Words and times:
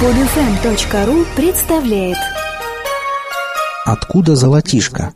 Подфм.ру 0.00 1.24
представляет 1.36 2.18
Откуда 3.84 4.34
золотишко? 4.34 5.14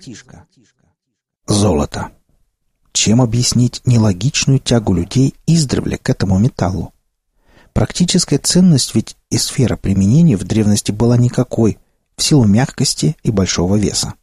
Золото. 1.49 2.11
Чем 2.93 3.21
объяснить 3.21 3.83
нелогичную 3.87 4.61
тягу 4.61 4.95
людей 4.95 5.35
издревле 5.49 5.99
к 5.99 6.09
этому 6.09 6.39
металлу? 6.39 6.95
Практическая 7.73 8.39
ценность 8.39 8.95
ведь 8.95 9.17
и 9.31 9.37
сфера 9.37 9.77
применения 9.77 10.37
в 10.37 10.45
древности 10.45 10.93
была 10.93 11.17
никакой, 11.17 11.79
в 12.17 12.23
силу 12.23 12.45
мягкости 12.45 13.17
и 13.25 13.33
большого 13.33 13.75
веса. 13.75 14.15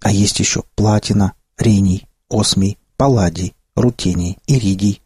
А 0.00 0.10
есть 0.10 0.40
еще 0.40 0.62
платина, 0.76 1.34
рений, 1.58 2.08
осмий, 2.30 2.78
палладий, 2.96 3.54
рутений, 3.76 4.38
иридий, 4.46 5.02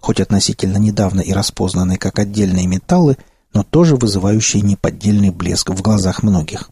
хоть 0.00 0.20
относительно 0.20 0.78
недавно 0.78 1.20
и 1.20 1.32
распознанные 1.32 1.98
как 1.98 2.18
отдельные 2.18 2.66
металлы, 2.66 3.18
но 3.54 3.62
тоже 3.62 3.96
вызывающие 3.96 4.62
неподдельный 4.62 5.30
блеск 5.30 5.70
в 5.70 5.82
глазах 5.82 6.22
многих. 6.22 6.70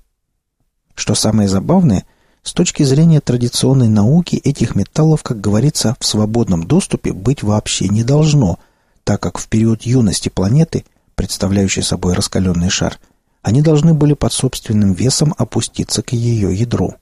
Что 0.94 1.14
самое 1.14 1.48
забавное, 1.48 2.04
с 2.42 2.52
точки 2.52 2.82
зрения 2.82 3.20
традиционной 3.20 3.88
науки 3.88 4.36
этих 4.36 4.74
металлов, 4.74 5.22
как 5.22 5.40
говорится, 5.40 5.96
в 6.00 6.06
свободном 6.06 6.64
доступе 6.64 7.12
быть 7.12 7.42
вообще 7.42 7.88
не 7.88 8.02
должно, 8.02 8.58
так 9.04 9.20
как 9.20 9.38
в 9.38 9.48
период 9.48 9.82
юности 9.82 10.28
планеты, 10.28 10.84
представляющей 11.14 11.82
собой 11.82 12.14
раскаленный 12.14 12.70
шар, 12.70 12.98
они 13.42 13.62
должны 13.62 13.94
были 13.94 14.14
под 14.14 14.32
собственным 14.32 14.92
весом 14.92 15.34
опуститься 15.36 16.02
к 16.02 16.12
ее 16.12 16.54
ядру. 16.54 16.94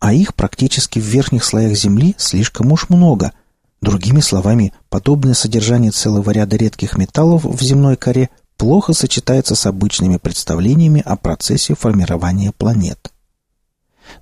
А 0.00 0.12
их 0.12 0.34
практически 0.34 0.98
в 0.98 1.04
верхних 1.04 1.44
слоях 1.44 1.76
Земли 1.76 2.14
слишком 2.18 2.72
уж 2.72 2.88
много– 2.88 3.32
Другими 3.82 4.20
словами, 4.20 4.72
подобное 4.88 5.34
содержание 5.34 5.90
целого 5.90 6.30
ряда 6.30 6.56
редких 6.56 6.96
металлов 6.96 7.44
в 7.44 7.60
земной 7.60 7.96
коре 7.96 8.30
плохо 8.62 8.92
сочетается 8.92 9.56
с 9.56 9.66
обычными 9.66 10.18
представлениями 10.18 11.02
о 11.04 11.16
процессе 11.16 11.74
формирования 11.74 12.52
планет. 12.52 13.12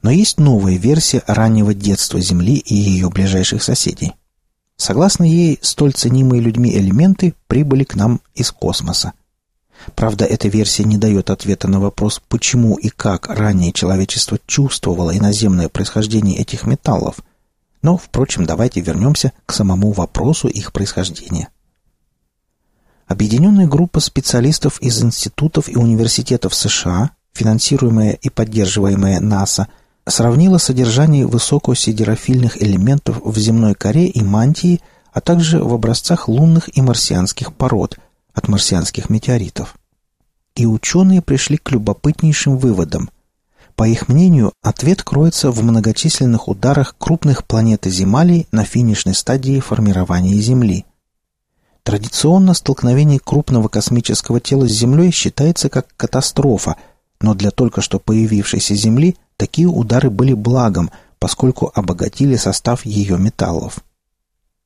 Но 0.01 0.11
есть 0.11 0.41
новая 0.41 0.77
версия 0.77 1.23
раннего 1.27 1.75
детства 1.75 2.19
Земли 2.23 2.57
и 2.57 2.75
ее 2.75 3.11
ближайших 3.11 3.63
соседей. 3.63 4.15
Согласно 4.79 5.25
ей, 5.25 5.59
столь 5.61 5.93
ценимые 5.93 6.41
людьми 6.41 6.75
элементы 6.75 7.35
прибыли 7.49 7.85
к 7.85 7.97
нам 7.97 8.23
из 8.35 8.51
космоса. 8.51 9.13
Правда, 9.95 10.25
эта 10.25 10.49
версия 10.49 10.85
не 10.85 10.97
дает 10.97 11.29
ответа 11.29 11.69
на 11.69 11.79
вопрос, 11.79 12.23
почему 12.27 12.77
и 12.77 12.89
как 12.89 13.29
раннее 13.29 13.75
человечество 13.75 14.39
чувствовало 14.47 15.15
иноземное 15.15 15.69
происхождение 15.69 16.39
этих 16.39 16.65
металлов– 16.65 17.17
но, 17.83 17.97
впрочем, 17.97 18.45
давайте 18.45 18.83
вернемся 18.83 19.33
к 19.47 19.55
самому 19.55 19.93
вопросу 19.93 20.49
их 20.49 20.71
происхождения. 20.71 21.49
Объединенная 23.11 23.67
группа 23.67 23.99
специалистов 23.99 24.81
из 24.81 25.03
институтов 25.03 25.69
и 25.69 25.77
университетов 25.77 26.55
США, 26.55 27.11
финансируемая 27.33 28.13
и 28.13 28.31
поддерживаемая 28.31 29.19
НАСА, 29.19 29.67
сравнила 30.07 30.59
содержание 30.59 31.27
высокосидерофильных 31.27 32.63
элементов 32.63 33.21
в 33.25 33.37
земной 33.37 33.75
коре 33.75 34.07
и 34.07 34.23
мантии, 34.23 34.81
а 35.13 35.21
также 35.21 35.61
в 35.61 35.75
образцах 35.75 36.29
лунных 36.29 36.71
и 36.79 36.83
марсианских 36.83 37.53
пород 37.53 37.99
от 38.33 38.47
марсианских 38.47 39.11
метеоритов. 39.11 39.75
И 40.55 40.65
ученые 40.65 41.21
пришли 41.21 41.57
к 41.57 41.73
любопытнейшим 41.73 42.59
выводам– 42.59 43.11
по 43.77 43.89
их 43.89 44.09
мнению, 44.09 44.53
ответ 44.61 45.03
кроется 45.03 45.51
в 45.51 45.63
многочисленных 45.65 46.49
ударах 46.49 46.95
крупных 46.99 47.47
планет 47.47 47.87
и 47.87 47.91
Земалий 47.91 48.47
на 48.53 48.65
финишной 48.67 49.15
стадии 49.15 49.59
формирования 49.59 50.35
Земли. 50.35 50.85
Традиционно 51.91 52.55
столкновение 52.55 53.19
крупного 53.19 53.67
космического 53.67 54.39
тела 54.39 54.69
с 54.69 54.71
Землей 54.71 55.11
считается 55.11 55.69
как 55.69 55.89
катастрофа, 55.97 56.77
но 57.21 57.35
для 57.35 57.51
только 57.51 57.81
что 57.81 57.99
появившейся 57.99 58.77
Земли 58.77 59.17
такие 59.37 59.67
удары 59.67 60.09
были 60.09 60.33
благом, 60.33 60.93
поскольку 61.19 61.73
обогатили 61.75 62.37
состав 62.37 62.87
ее 62.87 63.19
металлов. 63.19 63.81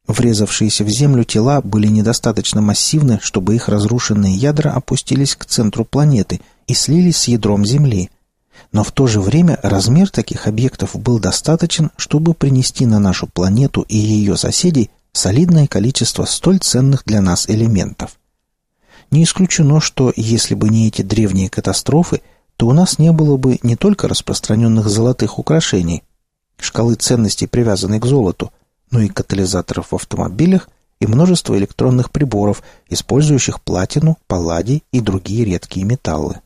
Врезавшиеся 0.06 0.84
в 0.84 0.90
Землю 0.90 1.24
тела 1.24 1.62
были 1.62 1.86
недостаточно 1.86 2.60
массивны, 2.60 3.20
чтобы 3.22 3.54
их 3.54 3.70
разрушенные 3.70 4.34
ядра 4.34 4.72
опустились 4.72 5.34
к 5.34 5.46
центру 5.46 5.86
планеты 5.86 6.42
и 6.66 6.74
слились 6.74 7.16
с 7.16 7.28
ядром 7.28 7.64
Земли– 7.64 8.10
но 8.70 8.84
в 8.84 8.92
то 8.92 9.08
же 9.08 9.20
время 9.20 9.58
размер 9.62 10.10
таких 10.10 10.46
объектов 10.46 10.94
был 10.94 11.18
достаточен, 11.18 11.90
чтобы 11.96 12.34
принести 12.34 12.86
на 12.86 12.98
нашу 13.00 13.26
планету 13.26 13.84
и 13.88 13.96
ее 13.96 14.36
соседей 14.36 14.90
солидное 15.14 15.66
количество 15.66 16.26
столь 16.26 16.58
ценных 16.58 17.04
для 17.06 17.22
нас 17.22 17.48
элементов. 17.48 18.18
Не 19.10 19.24
исключено, 19.24 19.80
что 19.80 20.12
если 20.14 20.54
бы 20.54 20.68
не 20.68 20.88
эти 20.88 21.02
древние 21.02 21.48
катастрофы, 21.48 22.20
то 22.56 22.66
у 22.66 22.72
нас 22.72 22.98
не 22.98 23.12
было 23.12 23.36
бы 23.36 23.58
не 23.62 23.76
только 23.76 24.08
распространенных 24.08 24.88
золотых 24.88 25.38
украшений, 25.38 26.02
шкалы 26.58 26.96
ценностей, 26.96 27.46
привязанной 27.46 28.00
к 28.00 28.06
золоту, 28.06 28.52
но 28.90 29.00
и 29.00 29.08
катализаторов 29.08 29.92
в 29.92 29.94
автомобилях 29.94 30.68
и 31.00 31.06
множество 31.06 31.56
электронных 31.56 32.10
приборов, 32.10 32.62
использующих 32.88 33.62
платину, 33.62 34.18
палладий 34.26 34.82
и 34.92 35.00
другие 35.00 35.44
редкие 35.44 35.86
металлы. 35.86 36.40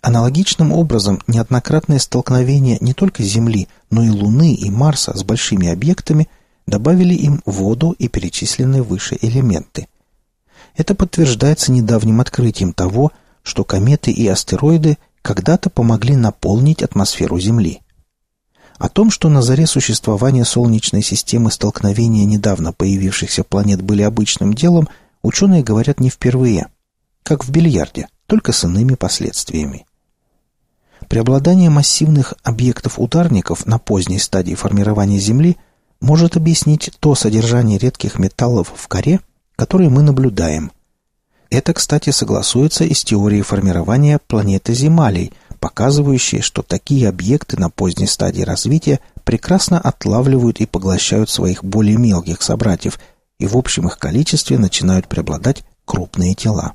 Аналогичным 0.00 0.72
образом 0.72 1.22
неоднократное 1.26 1.98
столкновение 1.98 2.76
не 2.80 2.92
только 2.92 3.22
Земли, 3.22 3.68
но 3.90 4.02
и 4.02 4.10
Луны 4.10 4.52
и 4.52 4.70
Марса 4.70 5.16
с 5.16 5.24
большими 5.24 5.68
объектами 5.68 6.28
добавили 6.66 7.14
им 7.14 7.42
воду 7.44 7.94
и 7.98 8.08
перечисленные 8.08 8.82
выше 8.82 9.18
элементы. 9.20 9.88
Это 10.76 10.94
подтверждается 10.94 11.72
недавним 11.72 12.20
открытием 12.20 12.72
того, 12.72 13.12
что 13.42 13.64
кометы 13.64 14.10
и 14.10 14.26
астероиды 14.26 14.98
когда-то 15.22 15.70
помогли 15.70 16.16
наполнить 16.16 16.82
атмосферу 16.82 17.38
Земли. 17.38 17.80
О 18.78 18.88
том, 18.88 19.10
что 19.10 19.28
на 19.28 19.40
заре 19.40 19.66
существования 19.66 20.44
Солнечной 20.44 21.02
системы 21.02 21.50
столкновения 21.52 22.24
недавно 22.24 22.72
появившихся 22.72 23.44
планет 23.44 23.80
были 23.82 24.02
обычным 24.02 24.52
делом, 24.52 24.88
ученые 25.22 25.62
говорят 25.62 26.00
не 26.00 26.10
впервые, 26.10 26.66
как 27.22 27.44
в 27.44 27.50
бильярде, 27.50 28.08
только 28.26 28.52
с 28.52 28.64
иными 28.64 28.94
последствиями. 28.94 29.86
Преобладание 31.08 31.70
массивных 31.70 32.34
объектов-ударников 32.42 33.66
на 33.66 33.78
поздней 33.78 34.18
стадии 34.18 34.54
формирования 34.54 35.18
Земли 35.18 35.56
может 36.00 36.36
объяснить 36.36 36.90
то 37.00 37.14
содержание 37.14 37.78
редких 37.78 38.18
металлов 38.18 38.72
в 38.74 38.88
коре, 38.88 39.20
которое 39.56 39.88
мы 39.88 40.02
наблюдаем. 40.02 40.72
Это, 41.50 41.72
кстати, 41.72 42.10
согласуется 42.10 42.84
и 42.84 42.94
с 42.94 43.04
теорией 43.04 43.42
формирования 43.42 44.18
планеты 44.26 44.74
Земалей, 44.74 45.32
показывающей, 45.60 46.40
что 46.40 46.62
такие 46.62 47.08
объекты 47.08 47.58
на 47.58 47.70
поздней 47.70 48.06
стадии 48.06 48.42
развития 48.42 49.00
прекрасно 49.24 49.78
отлавливают 49.78 50.60
и 50.60 50.66
поглощают 50.66 51.30
своих 51.30 51.64
более 51.64 51.96
мелких 51.96 52.42
собратьев, 52.42 52.98
и 53.38 53.46
в 53.46 53.56
общем 53.56 53.86
их 53.86 53.98
количестве 53.98 54.58
начинают 54.58 55.08
преобладать 55.08 55.62
крупные 55.84 56.34
тела. 56.34 56.74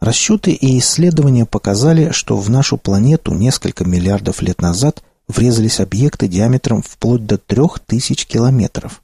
Расчеты 0.00 0.52
и 0.52 0.78
исследования 0.78 1.44
показали, 1.44 2.10
что 2.12 2.36
в 2.36 2.50
нашу 2.50 2.76
планету 2.78 3.34
несколько 3.34 3.84
миллиардов 3.84 4.42
лет 4.42 4.60
назад 4.60 5.02
врезались 5.28 5.80
объекты 5.80 6.26
диаметром 6.26 6.82
вплоть 6.82 7.26
до 7.26 7.38
трех 7.38 7.78
тысяч 7.78 8.26
километров. 8.26 9.02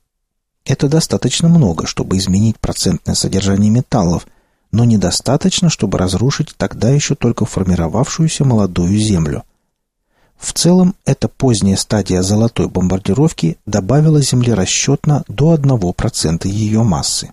Это 0.65 0.89
достаточно 0.89 1.49
много, 1.49 1.87
чтобы 1.87 2.17
изменить 2.17 2.59
процентное 2.59 3.15
содержание 3.15 3.71
металлов, 3.71 4.27
но 4.73 4.85
недостаточно, 4.85 5.69
чтобы 5.69 5.99
разрушить 5.99 6.55
тогда 6.57 6.91
еще 6.91 7.15
только 7.15 7.45
формировавшуюся 7.45 8.45
молодую 8.45 8.99
Землю. 8.99 9.45
В 10.37 10.53
целом, 10.53 10.95
эта 11.05 11.29
поздняя 11.29 11.77
стадия 11.77 12.23
золотой 12.23 12.69
бомбардировки 12.69 13.59
добавила 13.67 14.21
Земле 14.21 14.55
расчетно 14.55 15.25
до 15.29 15.55
1% 15.55 16.49
ее 16.49 16.83
массы. 16.83 17.31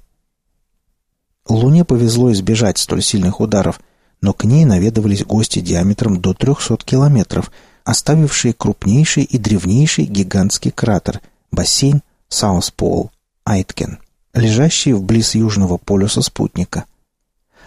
Луне 1.48 1.84
повезло 1.84 2.32
избежать 2.32 2.78
столь 2.78 3.02
сильных 3.02 3.40
ударов, 3.40 3.82
но 4.22 4.34
к 4.34 4.44
ней 4.44 4.66
наведывались 4.66 5.26
гости 5.26 5.60
диаметром 5.60 6.22
до 6.22 6.34
300 6.34 6.78
километров, 6.86 7.52
оставившие 7.84 8.54
крупнейший 8.54 9.24
и 9.24 9.38
древнейший 9.38 10.06
гигантский 10.06 10.72
кратер– 10.72 11.22
бассейн 11.52 12.02
South 12.30 13.12
Pole-Aitken, 13.44 14.00
лежащий 14.34 14.94
вблиз 14.94 15.36
южного 15.36 15.78
полюса 15.78 16.22
спутника. 16.22 16.86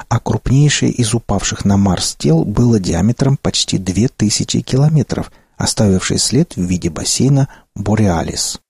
А 0.08 0.18
крупнейшее 0.18 0.90
из 0.90 1.14
упавших 1.14 1.64
на 1.64 1.76
Марс 1.76 2.14
тел 2.16 2.44
было 2.44 2.80
диаметром 2.80 3.36
почти 3.36 3.78
2000 3.78 4.60
километров, 4.62 5.30
оставивший 5.56 6.18
след 6.18 6.56
в 6.56 6.62
виде 6.62 6.90
бассейна 6.90 7.48
Бореалис. 7.74 8.60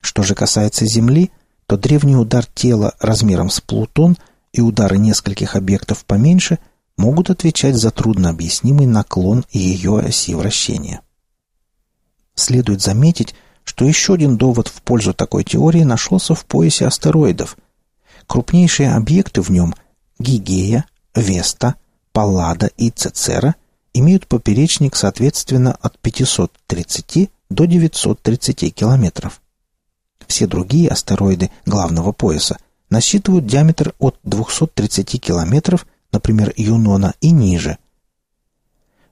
Что 0.00 0.22
же 0.22 0.34
касается 0.34 0.86
Земли– 0.86 1.30
то 1.70 1.76
древний 1.76 2.16
удар 2.16 2.44
тела 2.46 2.94
размером 2.98 3.48
с 3.48 3.60
Плутон 3.60 4.16
и 4.52 4.60
удары 4.60 4.98
нескольких 4.98 5.54
объектов 5.54 6.04
поменьше 6.04 6.58
могут 7.00 7.30
отвечать 7.30 7.76
за 7.76 7.90
труднообъяснимый 7.90 8.86
наклон 8.86 9.44
ее 9.50 9.98
оси 9.98 10.34
вращения. 10.34 11.00
Следует 12.34 12.82
заметить, 12.82 13.34
что 13.64 13.86
еще 13.86 14.14
один 14.14 14.36
довод 14.36 14.68
в 14.68 14.82
пользу 14.82 15.14
такой 15.14 15.44
теории 15.44 15.82
нашелся 15.82 16.34
в 16.34 16.44
поясе 16.44 16.86
астероидов. 16.86 17.56
Крупнейшие 18.26 18.92
объекты 18.92 19.40
в 19.40 19.50
нем, 19.50 19.74
Гигея, 20.18 20.84
Веста, 21.14 21.76
Паллада 22.12 22.66
и 22.76 22.90
Цецера 22.90 23.54
имеют 23.94 24.26
поперечник 24.26 24.94
соответственно 24.94 25.76
от 25.80 25.98
530 25.98 27.30
до 27.48 27.64
930 27.64 28.74
километров. 28.74 29.40
Все 30.26 30.46
другие 30.46 30.90
астероиды 30.90 31.50
главного 31.64 32.12
пояса 32.12 32.58
насчитывают 32.90 33.46
диаметр 33.46 33.94
от 33.98 34.16
230 34.22 35.20
километров, 35.20 35.86
например, 36.12 36.52
Юнона, 36.56 37.14
и 37.20 37.30
ниже. 37.30 37.78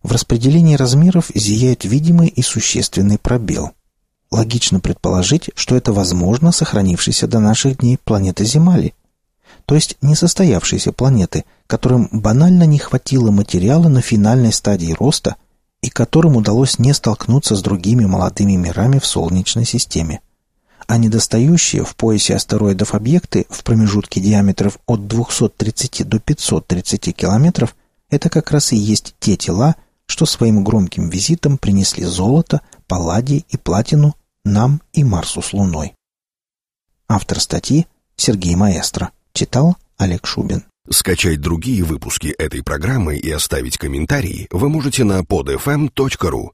В 0.02 0.12
распределении 0.12 0.76
размеров 0.76 1.30
зияет 1.34 1.84
видимый 1.84 2.28
и 2.28 2.42
существенный 2.42 3.18
пробел. 3.18 3.72
Логично 4.30 4.80
предположить, 4.80 5.50
что 5.54 5.74
это 5.74 5.92
возможно 5.92 6.52
сохранившейся 6.52 7.26
до 7.26 7.40
наших 7.40 7.78
дней 7.78 7.98
планета 7.98 8.44
Земали, 8.44 8.94
то 9.64 9.74
есть 9.74 9.96
несостоявшиеся 10.02 10.92
планеты, 10.92 11.44
которым 11.66 12.08
банально 12.12 12.64
не 12.64 12.78
хватило 12.78 13.30
материала 13.30 13.88
на 13.88 14.00
финальной 14.00 14.52
стадии 14.52 14.94
роста 14.98 15.36
и 15.82 15.90
которым 15.90 16.36
удалось 16.36 16.78
не 16.78 16.92
столкнуться 16.92 17.56
с 17.56 17.62
другими 17.62 18.04
молодыми 18.04 18.56
мирами 18.56 18.98
в 18.98 19.06
Солнечной 19.06 19.64
системе. 19.64 20.20
А 20.88 20.96
недостающие 20.96 21.84
в 21.84 21.94
поясе 21.94 22.34
астероидов 22.34 22.94
объекты 22.94 23.46
в 23.50 23.62
промежутке 23.62 24.20
диаметров 24.20 24.78
от 24.86 25.06
230 25.06 26.08
до 26.08 26.18
530 26.18 27.14
километров– 27.14 27.76
это 28.10 28.30
как 28.30 28.50
раз 28.50 28.72
и 28.72 28.76
есть 28.76 29.14
те 29.20 29.36
тела, 29.36 29.76
что 30.06 30.24
своим 30.24 30.64
громким 30.64 31.10
визитом 31.10 31.58
принесли 31.58 32.04
золото, 32.04 32.62
палладий 32.86 33.44
и 33.50 33.58
платину 33.58 34.16
нам 34.46 34.80
и 34.94 35.04
Марсу 35.04 35.42
с 35.42 35.52
Луной. 35.52 35.92
Автор 37.06 37.38
статьи 37.38 37.86
Сергей 38.16 38.56
Маэстро. 38.56 39.10
Читал 39.34 39.76
Олег 39.98 40.26
Шубин. 40.26 40.64
Скачать 40.88 41.42
другие 41.42 41.84
выпуски 41.84 42.28
этой 42.28 42.62
программы 42.62 43.18
и 43.18 43.30
оставить 43.30 43.76
комментарии 43.76 44.48
вы 44.50 44.70
можете 44.70 45.04
на 45.04 45.20
podfm.ru. 45.20 46.46